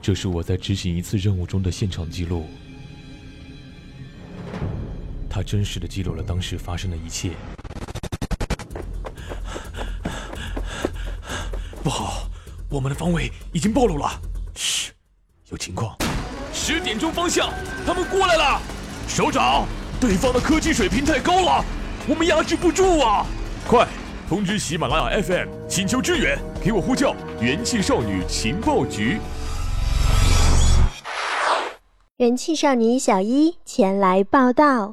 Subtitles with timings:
[0.00, 2.46] 这是我在执行一次任务中的现场记录，
[5.28, 7.32] 他真实的记录了当时发生的一切。
[11.82, 12.28] 不好，
[12.70, 14.10] 我们的方位已经暴露了。
[14.54, 14.92] 嘘，
[15.50, 15.96] 有情况。
[16.52, 17.52] 十点钟方向，
[17.86, 18.60] 他们过来了。
[19.06, 19.66] 首长，
[20.00, 21.64] 对方的科技水平太高了，
[22.06, 23.26] 我们压制不住啊！
[23.66, 23.86] 快
[24.28, 29.18] 通知喜马拉雅 FM，请求支援，给我呼叫元气少女情报局。
[32.18, 34.92] 元气少女小一前来报道，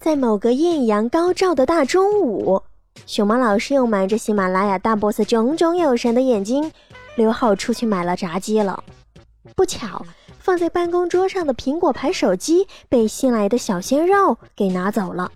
[0.00, 2.62] 在某个艳阳高照的大中午。
[3.04, 6.72] 熊猫老师又瞒着喜马拉雅大 boss 炯炯有神的眼睛，
[7.16, 8.82] 刘浩出去买了炸鸡了。
[9.54, 10.02] 不巧，
[10.38, 15.30] 放在办公桌上的苹果牌手机被新来的小鲜肉给拿走了。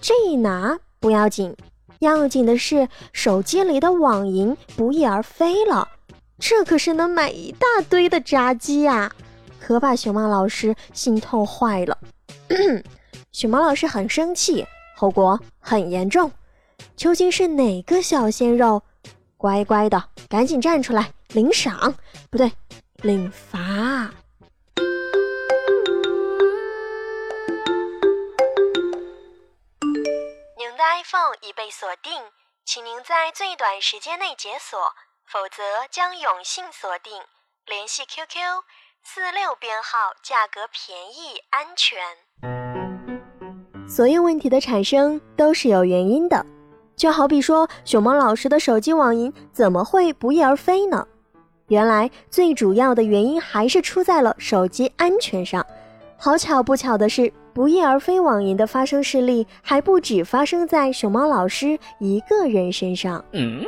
[0.00, 1.54] 这一拿不要紧，
[1.98, 5.86] 要紧的是手机里的网银不翼而飞了。
[6.38, 9.12] 这可是能买一大堆的炸鸡呀，
[9.64, 11.96] 可把熊猫老师心痛坏了。
[13.30, 16.32] 熊猫老师很生气，后果很严重。
[16.96, 18.82] 究竟是哪个小鲜肉？
[19.36, 21.94] 乖乖的，赶紧站出来领赏，
[22.28, 22.50] 不对，
[22.96, 24.10] 领罚。
[30.58, 32.12] 您的 iPhone 已被锁定，
[32.64, 34.76] 请您在最短时间内解锁，
[35.24, 37.12] 否则将永信锁定。
[37.66, 38.36] 联系 QQ
[39.04, 41.98] 四六编号，价格便宜，安全。
[43.86, 46.46] 所有问题的产生都是有原因的。
[46.94, 51.06] 就好比说，熊猫老师的手机网银怎么会不翼而飞呢？
[51.66, 55.66] 原来最主要的原因还是出在了手机安全上。
[56.16, 63.22] 好巧不巧的是，不翼而飞网银的发生事例还不止发生在熊猫老师一个人身上。
[63.32, 63.64] 嗯，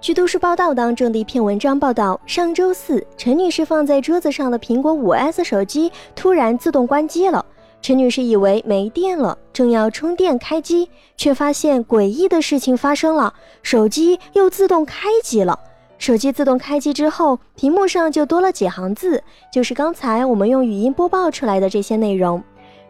[0.00, 7.44] 据都市报道当中的一篇文章报道，上周四，陈女士放在桌子上的苹果五 S 手机突然自动关机了。
[7.82, 15.58] 陈女士以为没电了，正要充电开机，却发现诡异的事情发生了，手机又自动开机了。
[15.98, 19.20] 手机自动开机之后，屏幕上就多了几行字，
[19.52, 22.40] 就是刚才我们用语音播报出来的这些内容。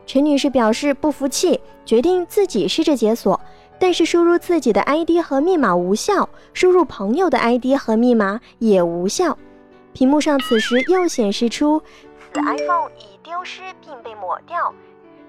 [0.07, 3.39] 陈女士表示不服气，决定自己试着解锁，
[3.79, 9.37] 但是输入自己的 ID 和密码无效，输入朋友的 ID 和密码也无效。
[9.93, 11.81] 屏幕上此时又显示出
[12.33, 13.19] 此 iPhone 已。
[13.29, 14.73] 丢失并被抹掉，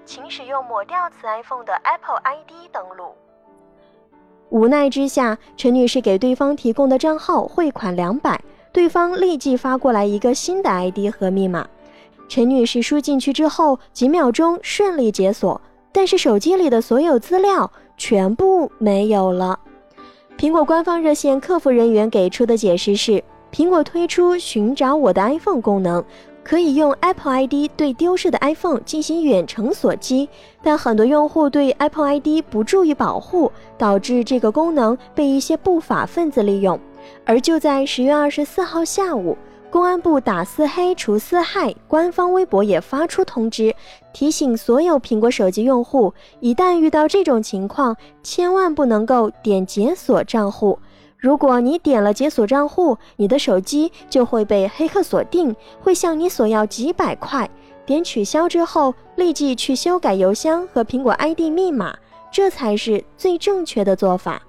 [0.06, 3.12] 请使用抹掉此 iPhone 的 Apple ID 登录。
[4.48, 11.68] 无奈之下，陈女士给对方提供的账号汇款两百，对方立即发过来一个新的 ID 和密码。
[12.26, 15.60] 陈女士输进去之后，几秒钟顺利解锁，
[15.92, 19.60] 但是手机里的所有资料全部没有了。
[20.38, 23.22] 苹果官方热线客服人员给出的解释是：
[23.52, 26.02] 苹果推出寻找我的 iPhone 功能。
[26.42, 30.26] 可以用 Apple ID 对丢失的 iPhone 进行远程锁机，
[30.62, 36.80] 但很多用户对 Apple ID 不注意保护，导致这个功能被一些不法分子利用。
[37.26, 39.36] 而就在十月二十四号下午，
[39.70, 43.72] 公安部打四黑除四害官方微博也发出通知，
[44.12, 50.76] 提醒所有苹果手机用户，一旦遇到这种情况，千万不能够点解锁账户。
[51.16, 57.48] 如果你点了解锁账户，你的手机就会被黑客锁定，会向你索要几百块。
[57.86, 61.96] 点取消之后，立即去修改邮箱和苹果 ID 密码，
[62.32, 64.42] 这才是最正确的做法。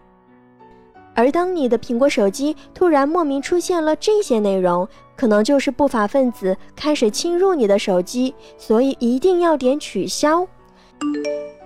[1.22, 10.48] 而当你的苹果手机突然莫名出现了这些内容，可能就是不法分子开始侵入你的手机，所以一定要点取消。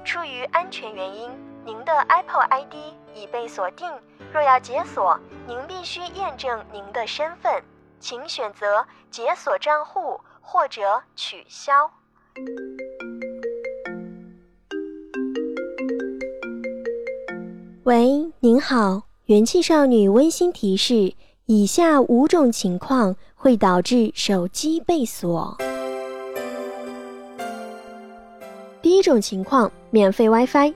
[0.03, 1.29] 出于安全原因，
[1.63, 2.73] 您的 Apple ID
[3.15, 3.89] 已被锁定。
[4.33, 5.17] 若要解锁，
[5.47, 7.63] 您必须验证您的身份，
[8.01, 11.89] 请选择解锁账户或者取消。
[17.85, 21.11] 喂，您好，元气少女温馨提示：
[21.47, 25.57] 以下五种情况会导致手机被锁。
[28.83, 30.71] 第一种情况，免费 WiFi，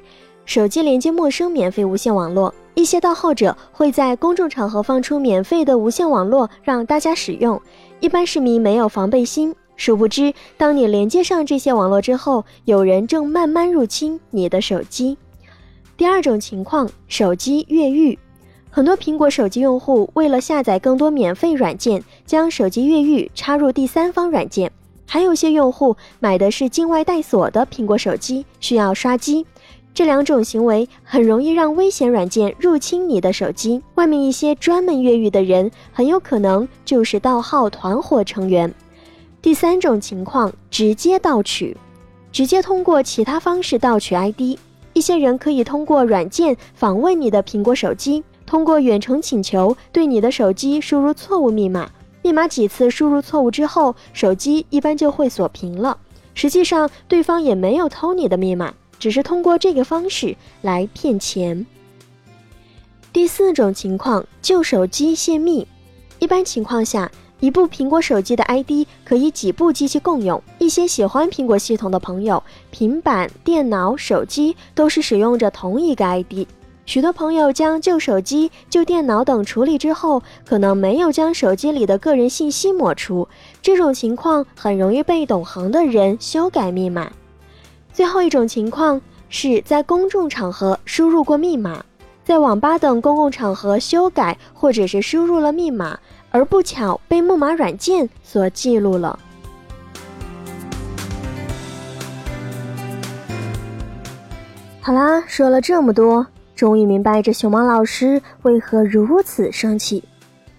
[0.45, 2.51] 手机连接陌生免费无线网络。
[2.73, 7.61] 一些盗号者会在公众场合放出免费的无线网络让大家使用，
[7.99, 15.15] 一般市民没有防备心，殊不知，当你连接上这些网络之后，有人正慢慢入侵你的手机。
[15.95, 18.17] 第二种情况，手机越狱，
[18.71, 24.71] 很多苹果手机用户为了下载更多免费软件，将手机越狱插入第三方软件，
[25.07, 29.45] 还有些用户买的是境外带锁的苹果手机，需要刷机。
[29.91, 33.81] 这两种行为很容易让危险软件入侵你的手机。
[33.95, 38.71] 外面一些专门越狱的人，很有可能就是盗号团伙成员。
[39.41, 41.75] 第三种情况，直接盗取，
[42.31, 44.59] 直接通过其他方式盗取 ID。
[44.93, 51.91] 一些人可以通过软件访问你的苹果手机，通过远程请求对你的手机输入错误密码。
[52.23, 55.99] 密码几次输入错误之后，手机一般就会锁屏了。
[56.33, 58.73] 实际上，对方也没有偷你的密码。
[58.97, 61.67] 只是通过这个方式来骗钱。
[63.13, 65.67] 第四种情况，旧手机泄密。
[66.17, 70.41] 一般情况下，一部苹果手机的 ID 可以几部机器共用。
[70.57, 72.41] 一些喜欢苹果系统的朋友，
[72.71, 76.47] 平板电脑、手机都是使用着同一个 ID。
[76.89, 83.27] 许多朋友将旧手机、旧电脑等处理之后，可能没有将手机里的个人信息抹除。
[83.61, 87.11] 这种情况很容易被懂行的人修改密码。
[87.93, 88.99] 最后一种情况
[89.29, 91.85] 是在公众场合输入过密码，
[92.25, 95.99] 在网吧等公共场合修改或者是输入了密码，
[96.31, 99.19] 而不巧被木马软件所记录了。
[104.81, 106.25] 好啦，说了这么多，
[106.59, 110.03] 终于明白这熊猫老师为何如此生气。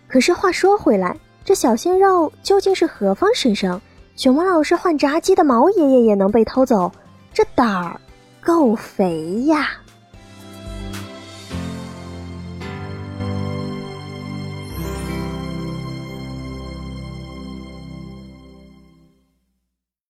[0.09, 1.15] 可是话说回来，
[1.45, 3.79] 这小鲜肉究竟是何方神圣？
[4.17, 6.91] 熊猫老师换炸鸡的毛爷爷也能被偷走？
[7.35, 8.01] 这胆儿
[8.41, 9.73] 够肥呀！